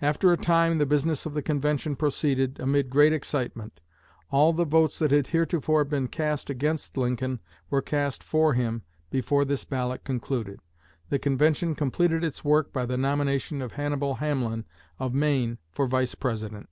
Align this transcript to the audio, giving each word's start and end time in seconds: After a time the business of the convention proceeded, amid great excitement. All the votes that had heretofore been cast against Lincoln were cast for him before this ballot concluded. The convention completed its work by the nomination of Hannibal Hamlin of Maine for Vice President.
After 0.00 0.32
a 0.32 0.38
time 0.38 0.78
the 0.78 0.86
business 0.86 1.26
of 1.26 1.34
the 1.34 1.42
convention 1.42 1.94
proceeded, 1.94 2.58
amid 2.58 2.88
great 2.88 3.12
excitement. 3.12 3.82
All 4.30 4.54
the 4.54 4.64
votes 4.64 4.98
that 4.98 5.10
had 5.10 5.26
heretofore 5.26 5.84
been 5.84 6.08
cast 6.08 6.48
against 6.48 6.96
Lincoln 6.96 7.38
were 7.68 7.82
cast 7.82 8.24
for 8.24 8.54
him 8.54 8.80
before 9.10 9.44
this 9.44 9.66
ballot 9.66 10.04
concluded. 10.04 10.60
The 11.10 11.18
convention 11.18 11.74
completed 11.74 12.24
its 12.24 12.42
work 12.42 12.72
by 12.72 12.86
the 12.86 12.96
nomination 12.96 13.60
of 13.60 13.72
Hannibal 13.72 14.14
Hamlin 14.14 14.64
of 14.98 15.12
Maine 15.12 15.58
for 15.70 15.86
Vice 15.86 16.14
President. 16.14 16.70